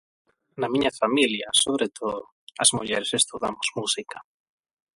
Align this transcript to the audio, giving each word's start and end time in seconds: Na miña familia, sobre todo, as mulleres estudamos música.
Na 0.59 0.67
miña 0.73 0.91
familia, 1.01 1.47
sobre 1.63 1.87
todo, 1.99 2.21
as 2.63 2.69
mulleres 2.77 3.11
estudamos 3.21 3.67
música. 3.79 4.17